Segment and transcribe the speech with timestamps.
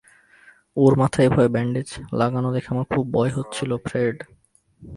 [0.77, 1.89] ওর মাথায় এভাবে ব্যান্ডেজ
[2.13, 4.17] লাগানো দেখে আমার খুব ভয় হচ্ছিল ফ্রেড।